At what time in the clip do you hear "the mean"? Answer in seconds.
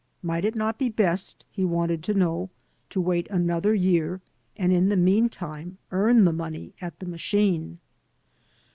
4.89-5.29